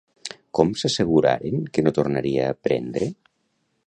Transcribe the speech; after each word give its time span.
Com 0.59 0.71
s'asseguraren 0.83 1.67
que 1.75 1.83
no 1.85 1.93
tornaria 1.99 2.47
a 2.49 2.57
prendre? 2.69 3.11